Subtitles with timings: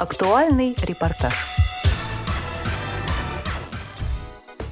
[0.00, 1.34] Актуальный репортаж.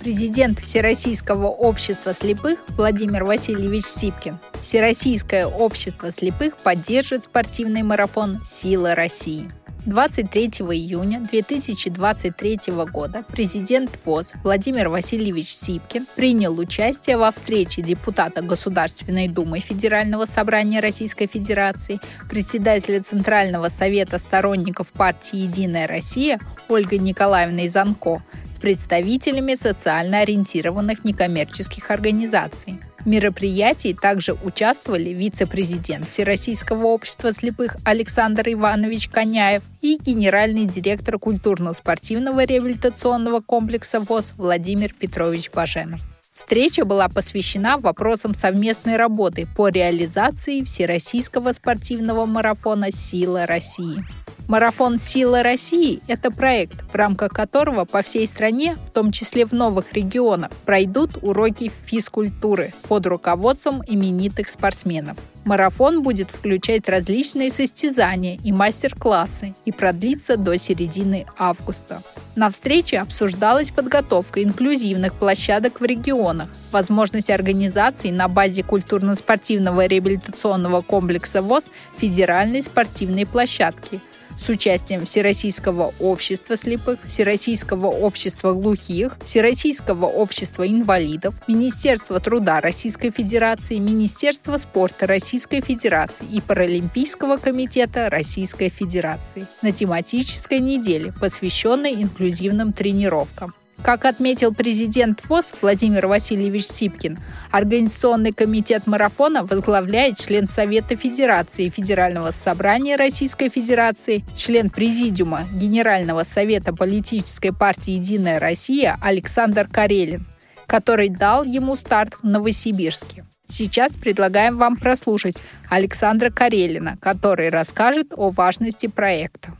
[0.00, 4.38] Президент Всероссийского общества слепых Владимир Васильевич Сипкин.
[4.62, 9.50] Всероссийское общество слепых поддержит спортивный марафон «Сила России».
[9.88, 12.60] 23 июня 2023
[12.92, 20.80] года президент ВОЗ Владимир Васильевич Сипкин принял участие во встрече депутата Государственной Думы Федерального собрания
[20.80, 28.22] Российской Федерации, председателя Центрального совета сторонников партии «Единая Россия» Ольгой Николаевной Занко
[28.54, 32.78] с представителями социально ориентированных некоммерческих организаций.
[33.08, 43.40] Мероприятии также участвовали вице-президент Всероссийского общества слепых Александр Иванович Коняев и генеральный директор культурно-спортивного реабилитационного
[43.40, 46.00] комплекса ВОЗ Владимир Петрович Баженов.
[46.34, 54.04] Встреча была посвящена вопросам совместной работы по реализации Всероссийского спортивного марафона «Сила России».
[54.48, 59.52] Марафон «Сила России»– это проект, в рамках которого по всей стране, в том числе в
[59.52, 65.18] новых регионах, пройдут уроки физкультуры под руководством именитых спортсменов.
[65.44, 72.02] Марафон будет включать различные состязания и мастер-классы и продлится до середины августа.
[72.34, 81.42] На встрече обсуждалась подготовка инклюзивных площадок в регионах, возможность организации на базе культурно-спортивного реабилитационного комплекса
[81.42, 84.00] ВОЗ федеральной спортивной площадки–
[84.38, 93.78] с участием Всероссийского общества слепых, Всероссийского общества глухих, Всероссийского общества инвалидов, Министерства труда Российской Федерации,
[93.78, 103.52] Министерства спорта Российской Федерации и Паралимпийского комитета Российской Федерации на тематической неделе, посвященной инклюзивным тренировкам.
[103.82, 107.18] Как отметил президент ВОЗ Владимир Васильевич Сипкин,
[107.50, 116.74] Организационный комитет марафона возглавляет член Совета Федерации Федерального собрания Российской Федерации, член Президиума Генерального совета
[116.74, 120.26] политической партии «Единая Россия» Александр Карелин,
[120.66, 123.24] который дал ему старт в Новосибирске.
[123.46, 129.52] Сейчас предлагаем вам прослушать Александра Карелина, который расскажет о важности проекта.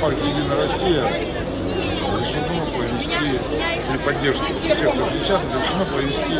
[0.00, 1.41] Партия «Единая Россия»
[4.02, 6.34] при поддержке всех соответчан решено провести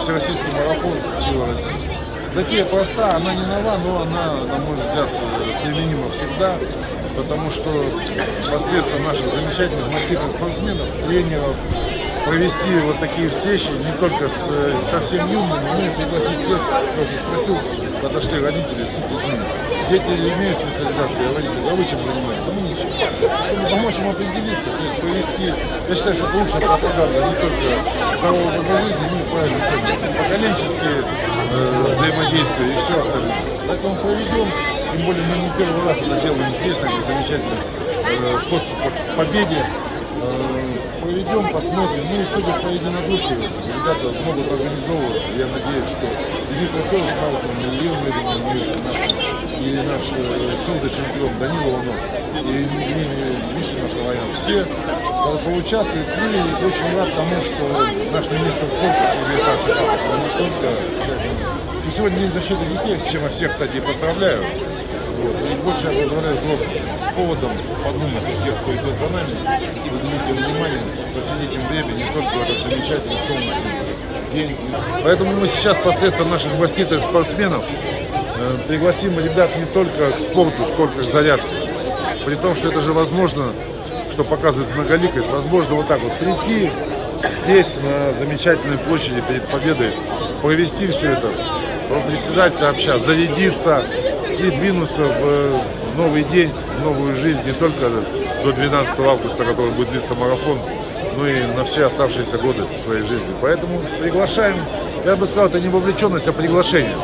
[0.00, 0.92] всероссийский марафон
[1.28, 1.90] «Сила России».
[2.32, 5.08] Затея проста, она не нова, но она, на мой взгляд,
[5.64, 6.56] применима всегда,
[7.16, 7.84] потому что
[8.50, 11.56] посредством наших замечательных маститых спортсменов, тренеров,
[12.26, 14.48] провести вот такие встречи не только с
[14.90, 17.58] совсем юными, но и пригласить тех, кто спросил,
[18.02, 19.38] подошли родители с детьми.
[19.88, 22.44] Дети имеют специализацию, а вы чем занимаетесь?
[22.44, 22.90] Да мы ничего.
[23.48, 27.56] Чтобы помочь им определиться, то есть провести, я считаю, что это лучшая пропаганда не только
[28.18, 30.98] здорового образа жизни, но и правильной ценности, поколенческие
[31.52, 33.42] э, взаимодействия и все остальное.
[33.66, 34.48] Поэтому проведем,
[34.92, 37.60] тем более мы не первый раз это делаем здесь, на замечательный
[38.04, 39.64] э, ход к победе.
[40.20, 40.68] Э,
[41.00, 42.04] проведем, посмотрим.
[42.10, 45.28] Ну и судя по единодушию, ребята могут организовываться.
[45.32, 46.06] Я надеюсь, что
[46.52, 49.27] Дмитрий тоже знал, что и Илья
[49.60, 51.96] и наш судный чемпион Данила Иванов,
[52.34, 52.66] и,
[53.56, 54.28] Миша Машалаян.
[54.36, 54.66] Все
[55.44, 56.06] поучаствуют.
[56.18, 57.62] Ну и очень рад тому, что
[58.12, 59.40] наш министр спорта Сергей
[60.12, 60.66] он не только...
[61.96, 64.44] Сегодня День защиты детей, с чем я всех, кстати, поздравляю.
[65.16, 65.34] Вот.
[65.34, 66.70] И больше я позволяю взрослым
[67.02, 67.50] с поводом
[67.82, 69.32] подумать тех, кто идет за нами,
[69.86, 70.82] уделить внимание,
[71.12, 74.56] посвятить им время не только этот замечательный солнечный день.
[75.02, 77.64] Поэтому мы сейчас посредством наших маститых спортсменов
[78.66, 81.46] пригласим ребят не только к спорту, сколько к зарядке.
[82.24, 83.52] При том, что это же возможно,
[84.10, 86.70] что показывает многоликость, возможно вот так вот прийти
[87.42, 89.90] здесь, на замечательной площади перед победой,
[90.42, 91.30] провести все это,
[92.08, 93.82] приседать сообща, зарядиться,
[94.38, 97.90] и двинуться в новый день, в новую жизнь не только
[98.44, 100.58] до 12 августа, который будет длиться марафон,
[101.16, 103.34] но и на все оставшиеся годы своей жизни.
[103.40, 104.56] Поэтому приглашаем,
[105.04, 106.94] я бы сказал, это не вовлеченность, а приглашение.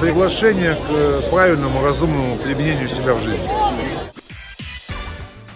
[0.00, 3.48] Приглашение к правильному, разумному применению себя в жизни.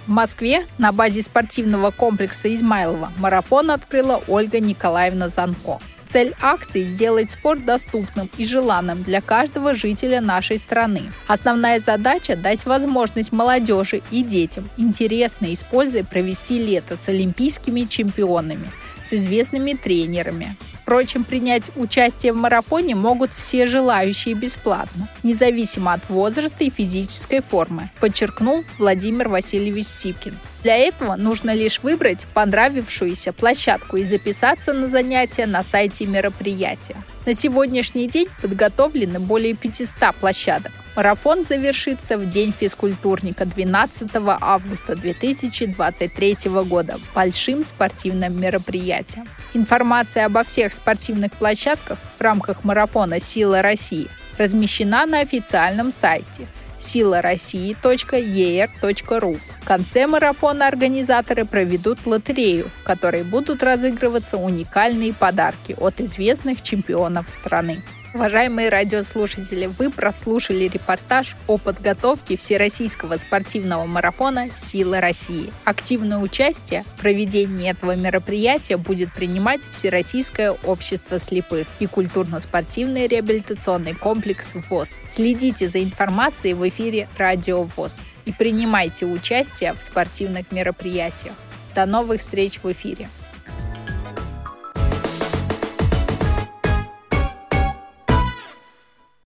[0.06, 5.80] В Москве на базе спортивного комплекса Измайлова марафон открыла Ольга Николаевна Занко.
[6.06, 11.12] Цель акции– сделать спорт доступным и желанным для каждого жителя нашей страны.
[11.26, 18.70] Основная задача– дать возможность молодежи и детям интересно используя провести лето с олимпийскими чемпионами,
[19.02, 20.56] с известными тренерами,
[20.88, 27.90] Впрочем, принять участие в марафоне могут все желающие бесплатно, независимо от возраста и физической формы,
[28.00, 30.38] подчеркнул Владимир Васильевич Сипкин.
[30.62, 36.96] Для этого нужно лишь выбрать понравившуюся площадку и записаться на занятия на сайте мероприятия.
[37.26, 40.72] На сегодняшний день подготовлены более 500 площадок.
[40.98, 44.10] Марафон завершится в День физкультурника 12
[44.40, 49.28] августа 2023 года большим спортивным мероприятием.
[49.54, 54.08] Информация обо всех спортивных площадках в рамках марафона «Сила России»
[54.38, 56.48] размещена на официальном сайте
[56.78, 59.36] силароссии.er.ру.
[59.60, 67.28] В конце марафона организаторы проведут лотерею, в которой будут разыгрываться уникальные подарки от известных чемпионов
[67.28, 67.84] страны.
[68.14, 75.52] Уважаемые радиослушатели, вы прослушали репортаж о подготовке Всероссийского спортивного марафона «Сила России».
[75.64, 84.54] Активное участие в проведении этого мероприятия будет принимать Всероссийское общество слепых и культурно-спортивный реабилитационный комплекс
[84.70, 84.98] ВОЗ.
[85.06, 91.34] Следите за информацией в эфире «Радио ВОЗ» и принимайте участие в спортивных мероприятиях.
[91.74, 93.10] До новых встреч в эфире!